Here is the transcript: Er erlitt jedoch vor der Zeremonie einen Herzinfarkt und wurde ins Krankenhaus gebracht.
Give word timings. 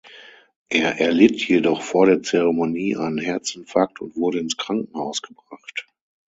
Er 0.69 0.99
erlitt 0.99 1.47
jedoch 1.47 1.83
vor 1.83 2.07
der 2.07 2.23
Zeremonie 2.23 2.97
einen 2.97 3.19
Herzinfarkt 3.19 4.01
und 4.01 4.15
wurde 4.15 4.39
ins 4.39 4.57
Krankenhaus 4.57 5.21
gebracht. 5.21 5.85